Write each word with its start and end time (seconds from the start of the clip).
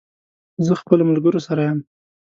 زه 0.65 0.73
خپلو 0.81 1.03
ملګرو 1.09 1.39
سره 1.47 1.61
یم 1.67 1.79